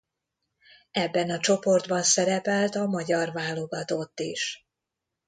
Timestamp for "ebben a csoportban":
0.91-2.03